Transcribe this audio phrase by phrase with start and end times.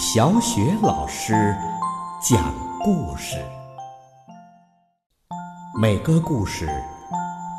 [0.00, 1.32] 小雪老师
[2.22, 3.36] 讲故事，
[5.76, 6.68] 每个故事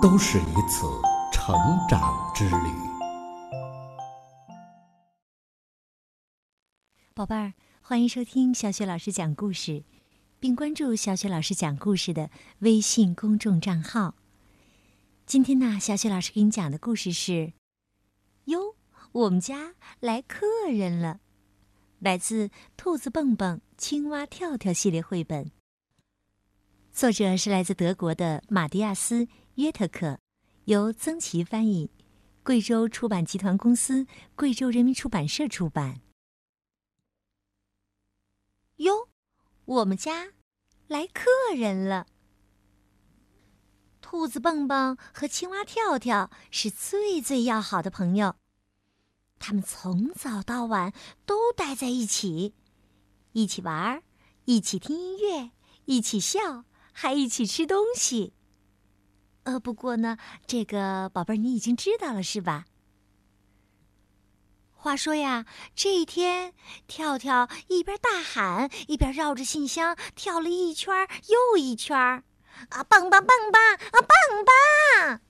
[0.01, 0.87] 都是一次
[1.33, 1.53] 成
[1.89, 2.01] 长
[2.33, 2.71] 之旅。
[7.13, 9.83] 宝贝儿，欢迎收听小雪老师讲故事，
[10.39, 12.29] 并关注小雪老师讲故事的
[12.59, 14.15] 微信公众账号。
[15.25, 17.51] 今天呢，小雪老师给你讲的故事是：
[18.45, 18.75] 哟，
[19.11, 21.19] 我们家来客人了。
[21.99, 25.51] 来自《兔子蹦蹦、青蛙跳跳》系列绘本，
[26.93, 30.17] 作者是来自德国的马蒂亚斯·约特克，
[30.63, 31.91] 由曾琦翻译，
[32.41, 35.99] 贵州出版集团公司、贵州人民出版社出版。
[38.77, 39.09] 哟，
[39.65, 40.29] 我们家
[40.87, 42.07] 来客人了。
[43.99, 48.37] 兔子蹦蹦和青蛙跳跳是最最要好的朋友。
[49.39, 50.93] 他们从早到晚
[51.25, 52.53] 都待在一起，
[53.31, 54.03] 一起玩儿，
[54.45, 55.51] 一起听音乐，
[55.85, 58.33] 一起笑，还一起吃东西。
[59.43, 62.65] 呃，不过呢，这个宝贝儿你已经知道了是吧？
[64.73, 66.53] 话说呀，这一天，
[66.87, 71.97] 跳跳一边大喊，一边绕着信箱跳了一圈又一圈。
[71.97, 75.21] 啊，蹦蹦蹦蹦啊，蹦蹦！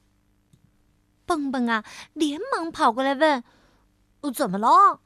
[1.26, 3.44] 蹦蹦啊，连忙跑过来问。
[4.22, 5.02] 哦怎么了？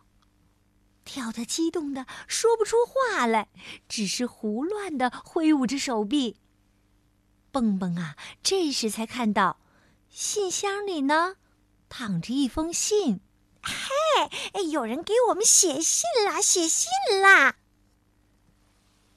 [1.05, 3.49] 跳跳激动的说不出话来，
[3.89, 6.37] 只是胡乱的挥舞着手臂。
[7.51, 9.59] 蹦蹦啊，这时才看到，
[10.09, 11.35] 信箱里呢，
[11.89, 13.19] 躺着一封信。
[13.61, 16.41] 嘿，有人给我们写信啦！
[16.41, 16.89] 写信
[17.21, 17.55] 啦！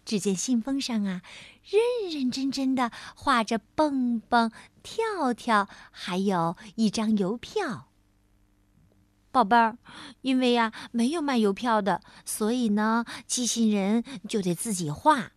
[0.04, 1.22] 只见信封上啊，
[1.64, 4.52] 认认真真的画着蹦蹦、
[4.82, 7.88] 跳跳，还有一张邮票。
[9.36, 9.76] 宝贝儿，
[10.22, 15.32] 因为呀没有卖邮票的，所以呢寄信人就得自己画。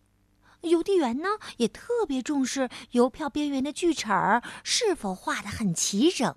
[0.62, 6.34] 邮递员呢也特别重视邮票边缘的锯齿儿是否画的很齐整。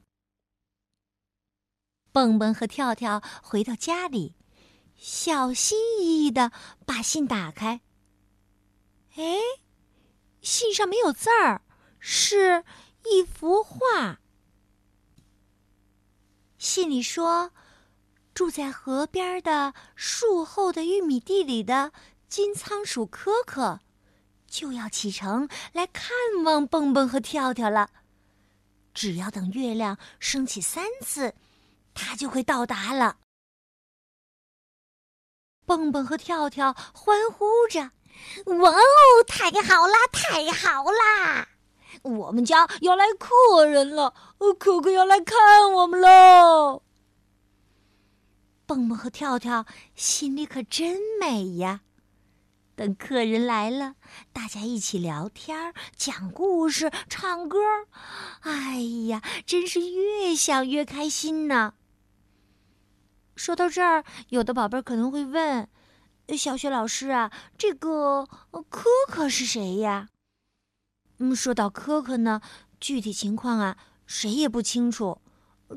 [2.11, 4.35] 蹦蹦和跳跳回到家里，
[4.97, 6.51] 小心翼翼的
[6.85, 7.79] 把信打开。
[9.15, 9.37] 哎，
[10.41, 11.61] 信上没有字儿，
[11.97, 12.65] 是
[13.09, 14.19] 一幅画。
[16.63, 17.51] 信里说，
[18.33, 21.91] 住在河边的树后的玉米地里的
[22.29, 23.81] 金仓鼠科科，
[24.47, 26.15] 就要启程来看
[26.45, 27.89] 望蹦蹦和跳跳了。
[28.93, 31.35] 只要等月亮升起三次，
[31.93, 33.17] 它就会到达了。
[35.65, 37.91] 蹦蹦和跳跳欢呼着
[38.47, 41.49] ：“哇哦，太好啦，太好啦！”
[42.03, 44.13] 我们家要来客人了，
[44.59, 46.83] 可可要来看我们喽。
[48.65, 49.65] 蹦蹦和跳跳
[49.95, 51.81] 心里可真美呀！
[52.75, 53.95] 等客人来了，
[54.31, 57.59] 大家一起聊天、讲故事、唱歌，
[58.41, 61.75] 哎呀，真是越想越开心呢。
[63.35, 65.69] 说到这儿，有的宝贝可能会问：
[66.37, 68.27] 小雪老师啊，这个
[68.69, 70.09] 可可是谁呀？
[71.17, 72.41] 嗯，说到可可呢，
[72.79, 75.21] 具体情况啊，谁也不清楚，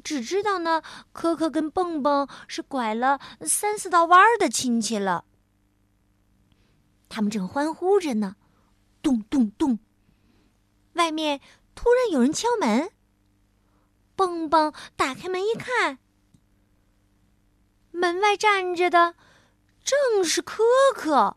[0.02, 0.82] 只知道呢，
[1.12, 5.24] 可可跟蹦蹦是拐了三四道弯的亲戚了。
[7.08, 8.36] 他们正欢呼着呢，
[9.02, 9.78] 咚咚咚，
[10.94, 11.40] 外面
[11.74, 12.90] 突然有人敲门。
[14.16, 15.98] 蹦蹦打开门一看，
[17.90, 19.14] 门外站着的
[19.84, 20.64] 正是可
[20.94, 21.36] 可。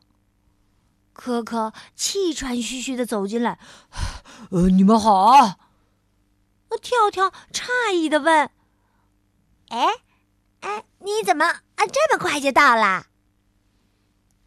[1.19, 3.59] 可可气喘吁吁的走进来，
[4.51, 5.59] 呃，你们好。
[6.81, 8.49] 跳跳诧异的问
[9.67, 9.85] ：“哎，
[10.61, 13.07] 哎，你怎么啊这么快就到了？”“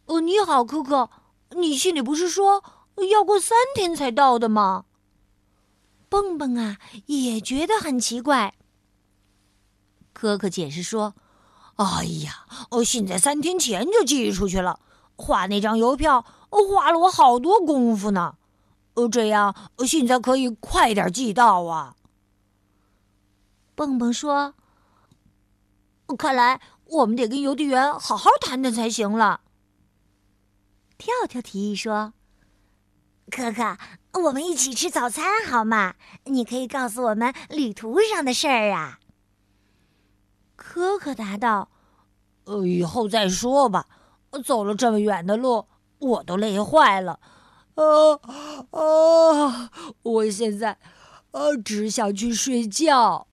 [0.05, 1.11] 哦，你好，可可，
[1.51, 2.63] 你信里不是说
[3.11, 4.85] 要过三天才到的吗？”
[6.09, 8.55] 蹦蹦啊也觉得很奇怪。
[10.11, 11.13] 可可解释说
[11.77, 14.79] ：“哎呀，哦信在三天前就寄出去了，
[15.15, 16.25] 画那张邮票。”
[16.61, 18.35] 花了我好多功夫呢，
[18.93, 21.95] 呃，这样信才可以快点寄到啊。
[23.73, 24.53] 蹦蹦说
[26.15, 29.41] ：“看来我们得跟邮递员好好谈谈才行了。”
[30.99, 32.13] 跳跳提议说
[33.31, 33.77] ：“可可，
[34.21, 35.95] 我们一起吃早餐好吗？
[36.25, 38.99] 你可以告诉我们旅途上的事儿啊。”
[40.55, 41.69] 可可答道
[42.45, 43.87] ：“呃，以后再说吧，
[44.45, 45.65] 走了这么远的路。”
[46.03, 47.19] 我都累坏了，
[47.75, 48.19] 啊
[48.71, 49.71] 啊！
[50.03, 50.77] 我现在
[51.31, 53.27] 啊，只想去睡觉。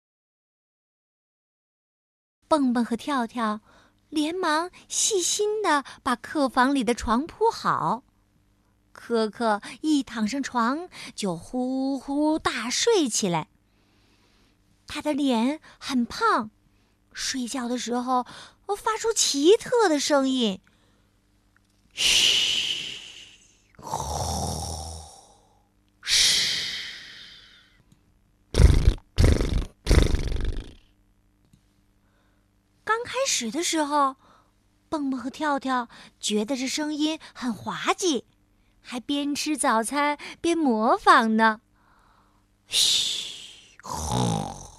[2.48, 3.60] 蹦蹦和跳跳
[4.08, 8.04] 连忙细心的把客房里的床铺好。
[8.92, 13.48] 可可一躺上床就呼呼大睡起来。
[14.86, 16.50] 他的脸很胖，
[17.12, 18.26] 睡觉的时候
[18.76, 20.60] 发出奇特的声音：
[21.92, 22.98] 嘘，
[23.78, 25.04] 呼，
[26.02, 26.66] 嘘。
[32.84, 34.16] 刚开始的时候，
[34.88, 35.88] 蹦蹦和跳跳
[36.18, 38.24] 觉得这声音很滑稽，
[38.80, 41.60] 还边吃早餐边模仿呢。
[42.66, 44.69] 嘘，呼。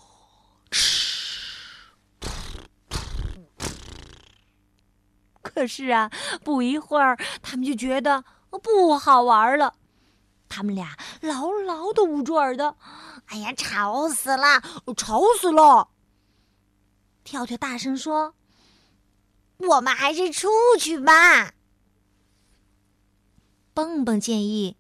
[5.53, 6.09] 可是啊，
[6.43, 8.23] 不一会儿，他们就觉得
[8.63, 9.73] 不好玩了。
[10.47, 12.77] 他们俩牢牢的捂住耳朵，
[13.27, 14.61] 哎呀，吵死了，
[14.97, 15.89] 吵死了！
[17.23, 18.33] 跳跳大声说
[19.57, 20.49] ：“我们还是出
[20.79, 21.53] 去吧。”
[23.73, 24.75] 蹦蹦建议：“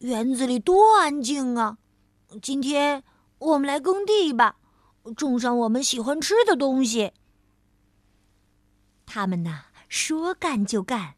[0.00, 1.78] 园子里多安静啊！
[2.42, 3.02] 今天
[3.38, 4.56] 我们来耕地吧，
[5.16, 7.12] 种上我们喜欢吃的东西。”
[9.16, 9.64] 他们呐。
[9.88, 11.14] 说干就干，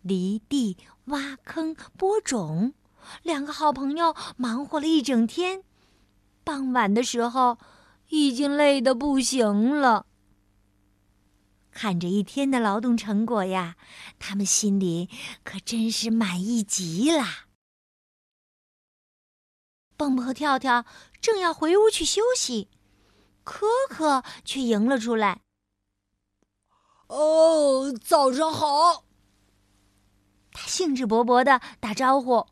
[0.00, 2.72] 犁地、挖坑、播种，
[3.22, 5.62] 两个好朋友忙活了一整天。
[6.42, 7.58] 傍晚的时候，
[8.08, 10.06] 已经累得不行了。
[11.70, 13.76] 看着一天的劳动成果呀，
[14.18, 15.10] 他们心里
[15.42, 17.26] 可真是满意极了。
[19.98, 20.86] 蹦蹦和跳跳
[21.20, 22.70] 正要回屋去休息，
[23.42, 25.42] 可可却迎了出来。
[27.14, 29.04] 哦，早上好！
[30.50, 32.44] 他兴致勃勃的打招呼。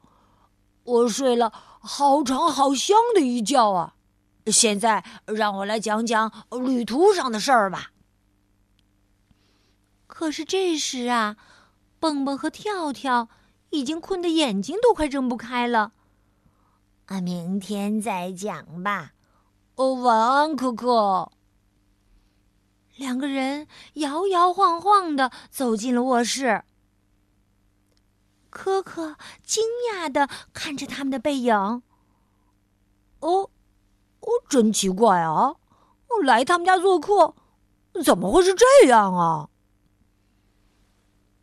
[0.85, 3.97] 我睡了好长好香的一觉啊！
[4.47, 7.91] 现在让我来讲讲旅途上的事儿吧。
[10.07, 11.37] 可是这时啊，
[11.99, 13.29] 蹦蹦和跳跳
[13.71, 15.91] 已经困得眼睛都快睁不开了。
[17.07, 19.15] 啊，明天再讲吧。
[19.75, 21.33] 哦，晚安，可可。
[22.97, 26.63] 两个人摇摇晃晃的走进了卧室。
[28.51, 31.55] 可可惊讶的看着他们的背影。
[33.21, 33.51] 哦，
[34.21, 35.57] 哦，真奇怪啊！
[36.25, 37.35] 来他们家做客，
[38.05, 39.49] 怎么会是这样啊？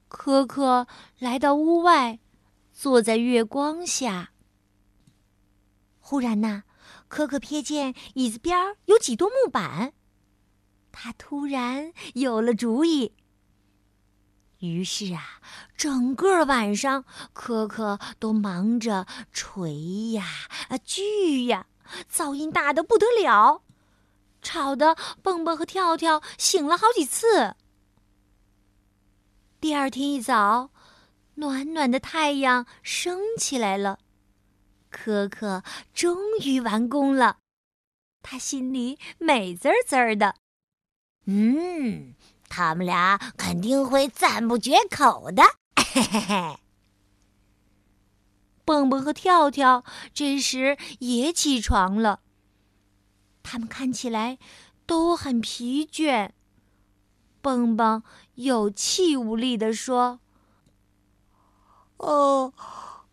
[0.08, 0.86] 可可
[1.18, 2.20] 来到屋外，
[2.72, 4.32] 坐在月光下。
[6.00, 6.64] 忽然呐，
[7.08, 9.94] 可可瞥见椅子边有几多木板。
[10.92, 13.14] 他突然有了主意。
[14.60, 15.40] 于是啊，
[15.78, 20.26] 整个晚上，可可都忙着锤呀、
[20.68, 21.68] 啊锯呀，
[22.12, 23.64] 噪音大的不得了，
[24.42, 27.56] 吵得蹦蹦和跳跳醒了好几次。
[29.62, 30.72] 第二天一早，
[31.36, 34.00] 暖暖的太阳升起来了，
[34.90, 35.64] 可可
[35.94, 37.38] 终于完工了，
[38.22, 40.36] 他心里美滋滋的。
[41.32, 42.16] 嗯，
[42.50, 45.44] 他们俩肯定会赞不绝口的。
[45.76, 46.60] 嘿嘿嘿！
[48.66, 52.22] 蹦蹦和跳跳这时也起床了，
[53.44, 54.40] 他们看起来
[54.88, 56.32] 都很疲倦。
[57.42, 58.02] 蹦蹦
[58.34, 60.20] 有气无力地说
[61.98, 62.52] ：“哦，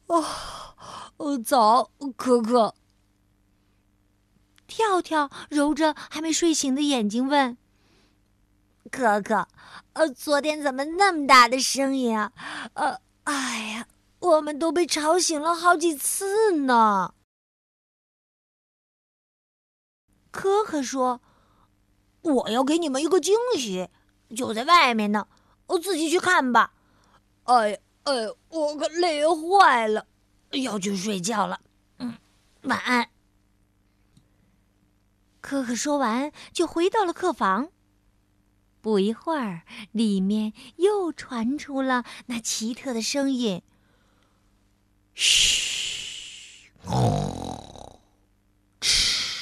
[0.06, 0.24] 哦，
[1.18, 2.74] 哦，早，可可。”
[4.66, 7.58] 跳跳揉着还没睡醒的眼睛问。
[8.90, 9.46] 可可，
[9.94, 12.32] 呃，昨天怎么那么大的声音啊？
[12.74, 13.88] 呃，哎呀，
[14.18, 17.14] 我们都被吵醒了好几次呢。
[20.30, 21.20] 可可说
[22.22, 23.88] ：“我要给你们一个惊喜，
[24.34, 25.26] 就在外面呢，
[25.66, 26.72] 我自己去看吧。”
[27.44, 28.12] 哎呀哎，
[28.50, 30.06] 我可累坏了，
[30.50, 31.60] 要去睡觉了。
[31.98, 32.16] 嗯，
[32.62, 33.08] 晚安。
[35.40, 37.68] 可可说完，就回到了客房。
[38.86, 43.60] 不一会儿，里面又传出了那奇特的声音
[45.12, 47.98] ：“嘘，呼，
[48.80, 49.40] 哧。”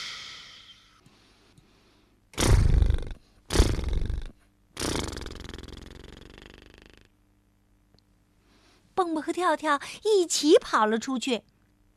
[8.94, 11.42] 蹦蹦和跳跳一起跑了出去。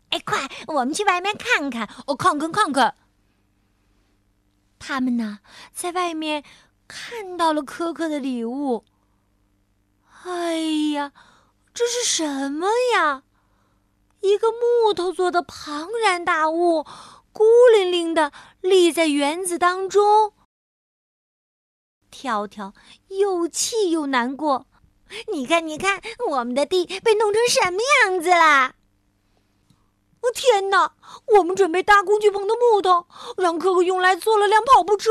[0.10, 1.90] 哎，快，我们去外面看看！
[2.08, 2.96] 哦，看看，看看。
[4.80, 5.40] 他们呢，
[5.72, 6.44] 在外面。
[6.88, 8.86] 看到了可可的礼物。
[10.24, 10.58] 哎
[10.94, 11.12] 呀，
[11.74, 13.24] 这是什么呀？
[14.22, 16.86] 一个木头做的庞然大物，
[17.32, 20.34] 孤零零的立在园子当中。
[22.10, 22.74] 跳跳
[23.10, 24.66] 又气又难过。
[25.32, 28.74] 你看，你看，我们的地被弄成什么样子啦！
[30.34, 30.94] 天哪！
[31.38, 35.10] 我们准备搭工具棚的木头，让可可用来做了辆跑步车。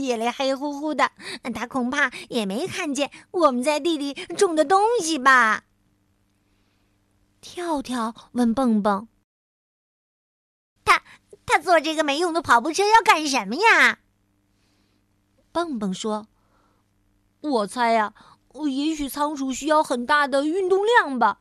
[0.00, 1.10] 夜里黑乎乎的，
[1.54, 5.64] 他恐怕也没看见我们在地里种的东西吧？
[7.40, 9.08] 跳跳问蹦蹦
[10.84, 11.02] ：“他
[11.44, 13.98] 他坐这个没用的跑步车要干什么呀？”
[15.52, 16.28] 蹦蹦说
[17.40, 18.14] ：“我猜呀。”
[18.68, 21.38] 也许仓鼠需要很大的运动量吧，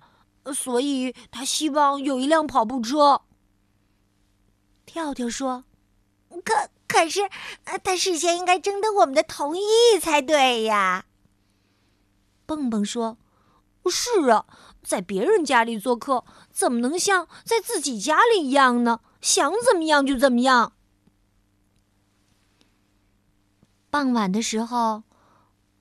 [0.53, 3.24] 所以他希望有一辆跑步车。
[4.86, 5.65] 跳跳说
[6.46, 7.29] ：“可可是，
[7.83, 11.05] 他事先应该征得我们的同意才对呀。”
[12.45, 13.17] 蹦蹦说
[13.89, 14.45] ：“是啊，
[14.83, 19.00] 在别人家里做客，怎么能像在自己家里一样呢？
[19.21, 20.74] 想怎么样就怎么样。”
[23.89, 25.03] 傍晚的时候。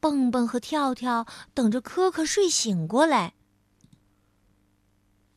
[0.03, 3.35] 蹦蹦和跳跳等着可可睡醒过来。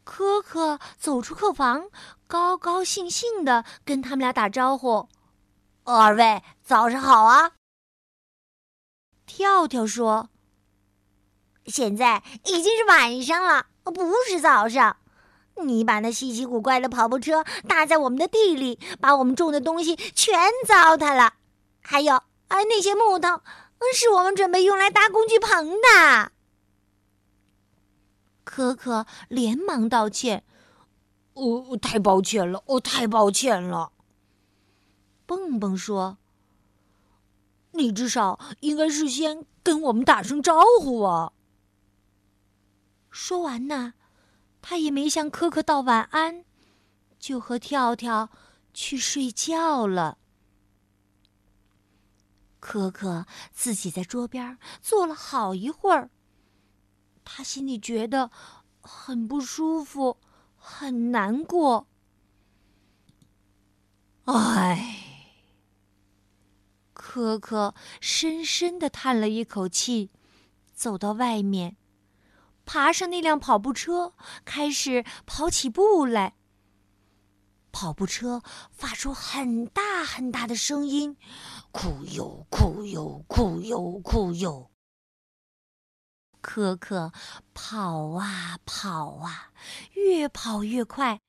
[0.05, 1.89] 可可走出客房，
[2.27, 5.09] 高高兴兴的跟他们俩打招呼
[5.83, 7.51] ：“二位早上好啊！”
[9.25, 10.29] 跳跳说
[11.65, 14.97] ：“现在已经是晚上了，不是早上。
[15.63, 21.33] 你把那稀奇古怪的跑步车搭在我们的地里，把我们种的东西全糟蹋了。
[21.81, 22.15] 还有，
[22.47, 23.41] 哎，那些木头。”
[23.93, 26.31] 是我们准备用来搭工具棚的。
[28.45, 30.45] 可可连忙道歉
[31.35, 33.91] ：“哦，太抱歉了，哦，太抱歉了。”
[35.35, 36.19] 蹦蹦说
[37.73, 41.33] ：“你至少应该事先跟我们打声招呼啊。”
[43.09, 43.95] 说完呢，
[44.61, 46.45] 他也没向可可道晚安，
[47.17, 48.29] 就和跳跳
[48.73, 50.19] 去睡觉了。
[52.59, 56.09] 可可自己在桌边坐了好一会儿，
[57.25, 58.31] 他心里觉得
[58.81, 60.17] 很不舒服，
[60.55, 61.87] 很难过。
[64.25, 65.02] 唉，
[67.05, 70.09] 可可深深的叹了一口气，
[70.73, 71.75] 走到外面，
[72.65, 74.13] 爬上那辆跑步车，
[74.45, 76.35] 开始跑起步来。
[77.73, 78.41] 跑步车
[78.71, 81.17] 发出很大很大的声音，
[81.73, 84.71] 酷哟酷哟酷哟酷哟。
[86.39, 87.11] 可可
[87.53, 89.51] 跑啊跑啊，
[89.91, 91.19] 越跑越快。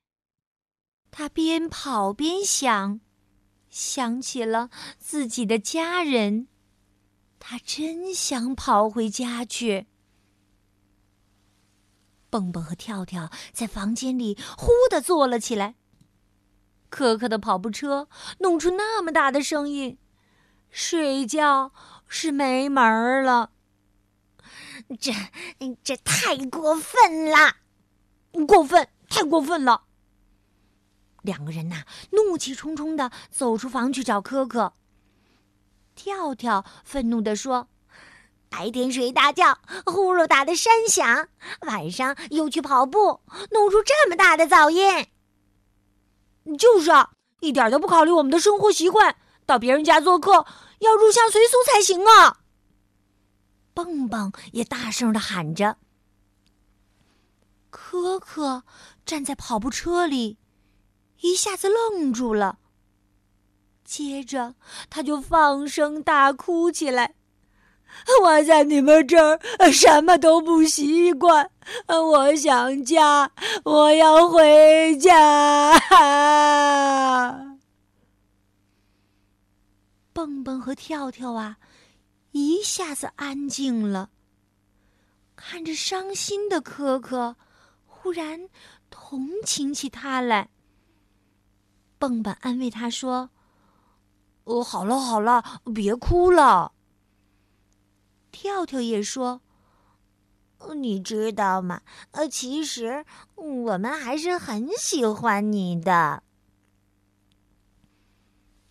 [1.11, 3.01] 他边跑边想，
[3.75, 6.47] 想起了自己的家人，
[7.39, 9.87] 他真想跑回家去。
[12.29, 15.75] 蹦蹦和跳跳在房间里忽的坐了起来。
[16.89, 18.07] 可可的跑步车
[18.39, 19.97] 弄出那么大的声音，
[20.69, 21.73] 睡觉
[22.07, 23.51] 是没门儿了。
[25.01, 25.11] 这
[25.83, 27.57] 这太过分了，
[28.47, 29.84] 过分，太过分了！
[31.25, 34.73] 两个人呐，怒气冲冲的走出房去找可可。
[35.95, 37.67] 跳跳愤怒地说
[38.49, 41.27] ：“白天睡大觉，呼噜打的山响；
[41.67, 45.07] 晚上又去跑步，弄出这么大的噪音。”
[46.59, 49.15] 就是啊，一点都不考虑我们的生活习惯。
[49.47, 50.45] 到别人家做客，
[50.79, 52.39] 要入乡随俗才行啊！
[53.73, 55.77] 蹦蹦也大声的喊着。
[57.69, 58.63] 可可
[59.05, 60.37] 站在跑步车里，
[61.21, 62.59] 一下子愣住了。
[63.83, 64.55] 接着，
[64.89, 67.15] 他就放声大哭起来。
[68.23, 69.39] 我在你们这儿
[69.71, 71.49] 什么都不习惯，
[71.87, 73.31] 我想家，
[73.63, 75.79] 我要回家。
[80.11, 81.57] 蹦蹦和跳跳啊，
[82.31, 84.09] 一下子安静了。
[85.35, 87.35] 看着伤心的可可，
[87.85, 88.49] 忽然
[88.89, 90.49] 同情起他来。
[92.05, 93.31] 蹦蹦安慰他说
[94.45, 95.43] ：“哦，好了好了，
[95.73, 96.73] 别哭了。”
[98.31, 99.41] 跳跳也说
[100.77, 101.81] ：“你知道吗？
[102.11, 106.21] 呃，其实我们还是很喜欢你的。”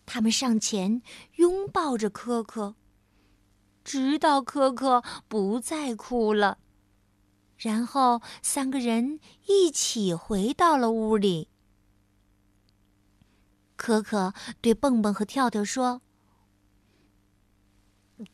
[0.07, 1.01] 他们上前
[1.33, 2.75] 拥抱着可可，
[3.83, 6.57] 直到可可不再哭了，
[7.57, 11.49] 然后三个人一起回到了屋里。
[13.85, 16.01] 可可对蹦蹦和跳跳说。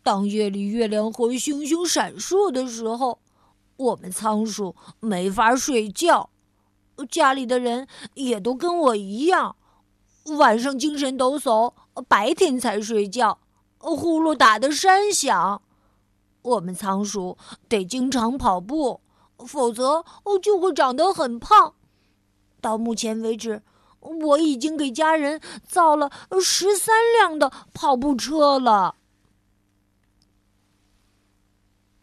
[0.01, 3.20] 当夜里月亮和星星闪烁的时候，
[3.75, 6.29] 我们仓鼠没法睡觉，
[7.10, 9.58] 家里的人也都跟我一样，
[10.38, 11.74] 晚上精神抖擞，
[12.08, 13.39] 白天才睡觉。
[13.77, 15.62] 呼噜打得山响。
[16.43, 19.01] 我们仓鼠得经常跑步，
[19.46, 20.05] 否则
[20.41, 21.74] 就会长得很胖。
[22.62, 23.62] 到目前为止，
[24.01, 28.96] 我已经给家人造了十三辆的跑步车了。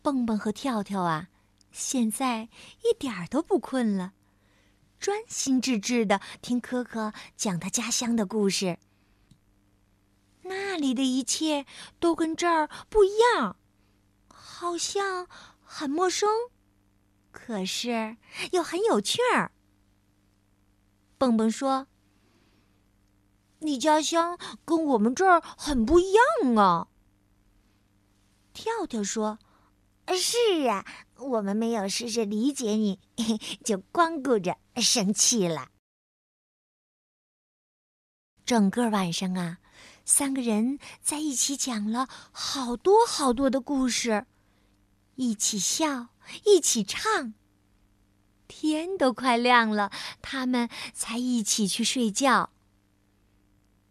[0.01, 1.29] 蹦蹦和跳跳啊，
[1.71, 2.49] 现在
[2.83, 4.13] 一点儿都不困了，
[4.99, 8.79] 专心致志的听可可讲他家乡的故事。
[10.43, 11.67] 那里的一切
[12.01, 13.57] 都跟这儿不一样。
[14.29, 15.29] 好像
[15.63, 16.29] 很陌生，
[17.31, 18.17] 可是
[18.53, 19.53] 又很有趣儿。
[21.19, 21.89] 蹦蹦说
[23.59, 26.89] ：“你家乡跟我们这儿很不一样啊。”
[28.55, 29.39] 跳跳说
[30.17, 33.01] ：“是啊，我们没有试着理解你，
[33.65, 35.71] 就光顾着生气了。”
[38.47, 39.59] 整个晚上啊，
[40.05, 44.25] 三个人在一起讲了好多好多的故事。
[45.17, 46.09] 一起笑，
[46.45, 47.35] 一起唱。
[48.61, 52.51] 天都快亮了，他们才一起去睡觉。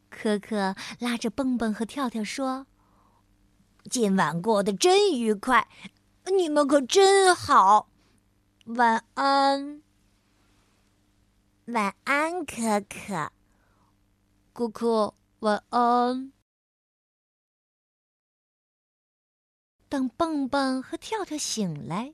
[0.09, 2.67] 可可拉着蹦蹦和跳跳说
[3.89, 5.69] ：“今晚过得真愉快，
[6.37, 7.89] 你们可真好。
[8.65, 9.81] 晚安，
[11.67, 13.31] 晚安，可可。
[14.51, 16.33] 可可，晚安。”
[19.87, 22.13] 等蹦蹦和跳跳醒来，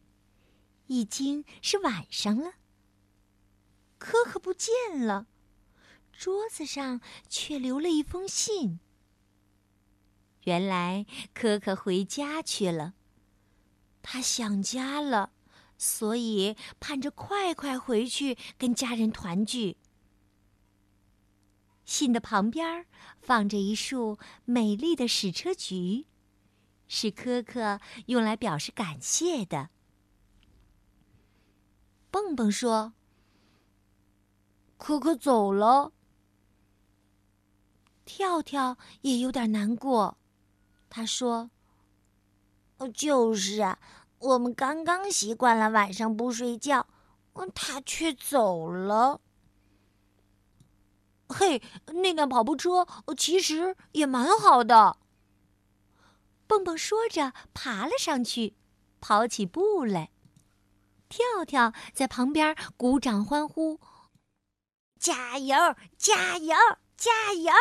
[0.94, 2.54] 已经是晚上了。
[3.98, 5.26] 可可不见了，
[6.12, 8.80] 桌子上却留了一封信。
[10.44, 12.94] 原来可可回家去了，
[14.02, 15.32] 他想家了，
[15.78, 19.78] 所以盼着快快回去跟家人团聚。
[21.86, 22.86] 信的旁边
[23.20, 26.06] 放着一束美丽的矢车菊。
[26.86, 29.70] 是可可用来表示感谢的。
[32.14, 32.94] 蹦蹦说
[34.78, 35.94] ：“可可走了。”
[38.06, 40.20] 跳跳也有点难过，
[40.92, 41.50] 他说
[42.94, 43.80] ：“就是啊，
[44.20, 46.86] 我们刚刚习惯了晚上不睡觉，
[47.56, 49.20] 他却走了。”
[51.30, 52.86] 嘿，那辆跑步车
[53.18, 54.98] 其实也蛮好的。
[56.46, 58.56] 蹦蹦说着，爬了上去，
[59.02, 60.12] 跑起步来。
[61.14, 63.80] 跳跳在旁边鼓掌欢呼
[65.00, 65.56] ：“加油，
[65.96, 66.56] 加油，
[66.98, 67.52] 加油！”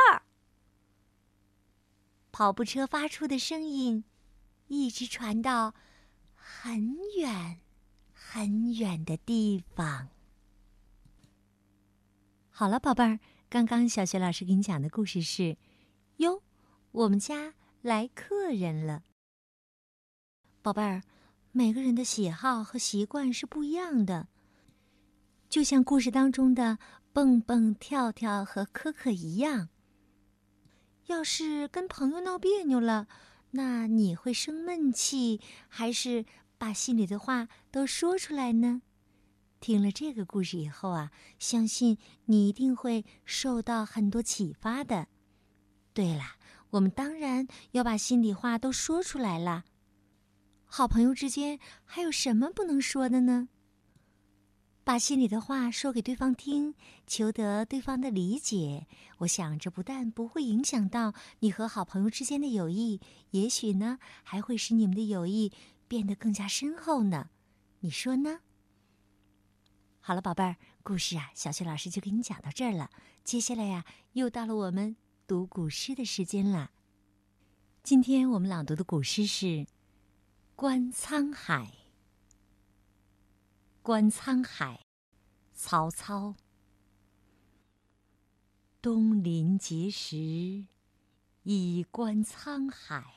[2.32, 4.04] 跑步车发出的声音，
[4.68, 5.74] 一直传到
[6.34, 7.60] 很远、
[8.14, 10.08] 很远的地方。
[12.48, 15.58] 好了，宝贝儿，刚刚小雪老师给你讲的故事是：
[16.16, 16.42] 哟，
[16.92, 17.52] 我们家。
[17.82, 19.02] 来客人了，
[20.62, 21.02] 宝贝儿，
[21.52, 24.28] 每个人的喜好和习惯是不一样的。
[25.48, 26.78] 就像故事当中的
[27.12, 29.68] 蹦蹦、跳跳和可可一样。
[31.06, 33.06] 要是跟朋友闹别扭了，
[33.50, 36.24] 那你会生闷气，还是
[36.56, 38.82] 把心里的话都说出来呢？
[39.60, 45.06] 听了这个故事以后啊，相信你一定会受到很多启发的。
[45.92, 46.22] 对了。
[46.72, 49.64] 我们当然要把心里话都说出来了。
[50.74, 53.50] 好朋友之间还有什么不能说的呢？
[54.85, 56.74] 把心里的话说给对方听，
[57.06, 58.87] 求得对方的理解，
[59.18, 65.52] 我想这不但不会影响到你和好朋友之间的友谊，也许呢还会使你们的友谊
[65.87, 67.28] 变得更加深厚呢。
[67.80, 68.40] 你说呢？
[70.00, 72.88] 好了，宝贝儿，故事啊，小雪老师就给你讲到这儿了。
[73.22, 74.96] 接下来呀，又到了我们。
[75.26, 76.72] 读古诗的时间啦！
[77.82, 79.46] 今天我们朗读的古诗是
[80.62, 81.64] 《观沧海》。
[83.83, 84.87] 观沧海，
[85.53, 86.37] 曹操。
[88.81, 90.68] 东临碣石，
[91.42, 93.16] 以观沧海。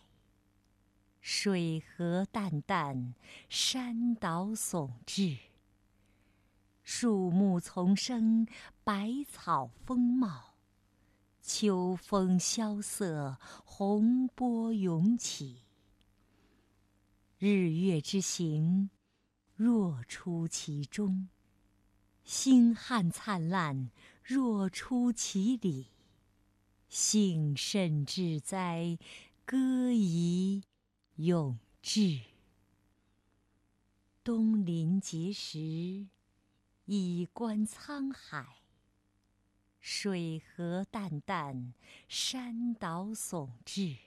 [1.22, 3.14] 水何澹澹，
[3.48, 5.38] 山岛竦峙。
[6.82, 8.48] 树木丛生，
[8.84, 10.56] 百草丰茂。
[11.44, 15.62] 秋风萧瑟，洪波涌起。
[17.38, 18.90] 日月之行，
[19.56, 21.28] 若出其中；
[22.24, 23.92] 星汉灿烂，
[24.24, 25.88] 若出其里。
[26.88, 28.98] 幸甚至哉，
[29.44, 30.64] 歌以
[31.16, 32.22] 咏志。
[34.24, 36.08] 东临碣石，
[36.86, 38.60] 以观沧海。
[39.82, 41.74] 水何澹澹，
[42.08, 43.98] 山岛竦峙。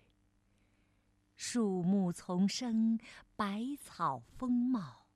[1.41, 2.99] 树木丛生，
[3.37, 5.07] 百草丰茂。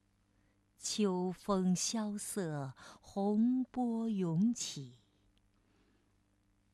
[0.79, 4.95] 秋风萧瑟，洪波涌起。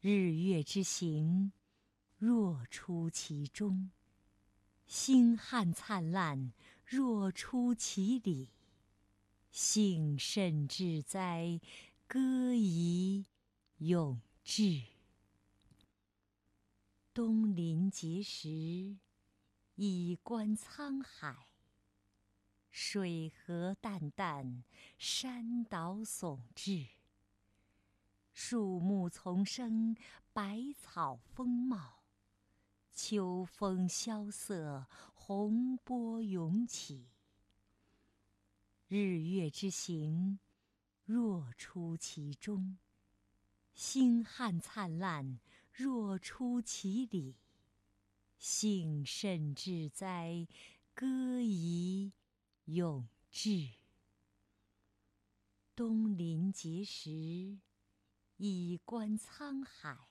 [0.02, 1.50] 日月之行，
[2.18, 3.88] 若出其中；
[4.86, 6.52] 星汉灿烂，
[6.84, 8.50] 若出其里。
[9.50, 11.58] 幸甚至哉，
[12.06, 13.24] 歌以
[13.78, 14.82] 咏志。
[17.14, 18.98] 东临碣石，
[19.80, 21.46] 以观沧海。
[22.68, 24.64] 水何澹澹，
[24.98, 26.88] 山岛竦峙。
[28.34, 29.96] 树木丛生，
[30.32, 32.02] 百草丰茂。
[32.92, 37.06] 秋风萧瑟，洪波涌起。
[38.88, 40.40] 日月之行，
[41.04, 42.78] 若出其中；
[43.74, 45.38] 星汉灿烂，
[45.72, 47.36] 若出其里。
[48.38, 50.46] 幸甚至哉，
[50.94, 52.12] 歌以
[52.66, 53.70] 咏志。
[55.74, 57.58] 东临碣石，
[58.36, 60.08] 以观沧海。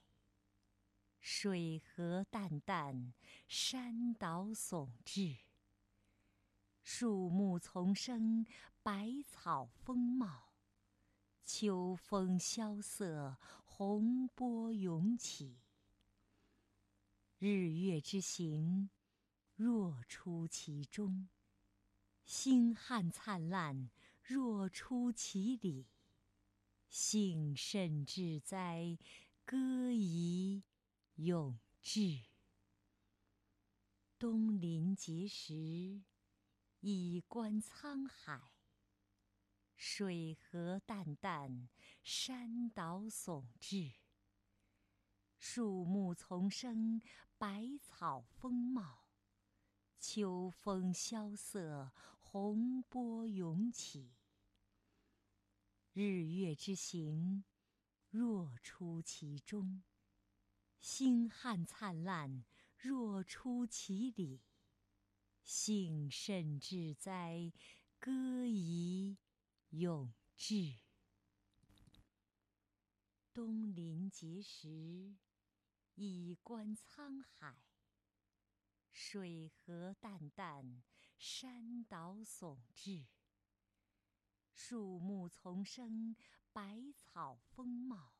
[1.20, 3.14] 水何澹澹，
[3.48, 5.38] 山岛竦峙。
[6.84, 8.46] 树木丛生，
[8.84, 10.54] 百草丰茂。
[11.44, 15.58] 秋风萧瑟，洪波涌起。
[17.40, 18.90] 日月之行，
[19.56, 21.28] 若出其中；
[22.26, 23.92] 星汉灿烂，
[24.24, 25.86] 若出其里。
[26.90, 28.98] 幸甚至哉，
[29.46, 30.64] 歌以
[31.18, 32.22] 咏志。
[34.18, 36.02] 东临碣石，
[36.80, 38.52] 以观沧海。
[39.76, 41.68] 水何澹澹，
[42.02, 43.92] 山岛竦峙。
[45.40, 47.02] 树木丛生，
[47.38, 49.06] 百草丰茂。
[50.00, 54.14] 秋风萧瑟，洪波涌起。
[55.94, 57.44] 日月之行，
[58.10, 59.82] 若出其中；
[60.80, 62.44] 星汉灿烂，
[62.78, 64.42] 若出其里。
[65.44, 67.52] 幸甚至哉，
[68.00, 69.18] 歌以
[69.70, 70.78] 咏志。
[73.34, 75.16] 东临碣石，
[76.00, 77.58] 以观沧海。
[78.92, 80.84] 水何澹澹，
[81.18, 83.08] 山岛竦峙。
[84.54, 86.16] 树木丛生，
[86.52, 88.14] 百草丰茂。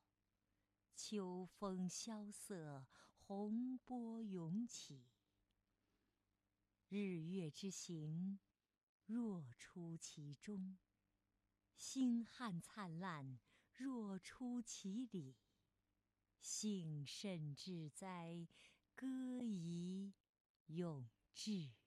[0.96, 2.84] 秋风萧瑟，
[3.16, 5.06] 洪波涌起。
[6.88, 8.40] 日月之行，
[9.06, 10.78] 若出其中；
[11.76, 13.38] 星汉灿烂，
[13.72, 15.36] 若出其里。
[16.40, 18.46] 幸甚至哉，
[18.94, 19.06] 歌
[19.42, 20.12] 以
[20.66, 21.77] 咏志。